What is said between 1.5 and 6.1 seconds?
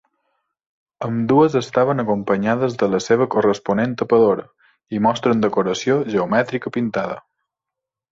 estaven acompanyades de la seva corresponent tapadora i mostren decoració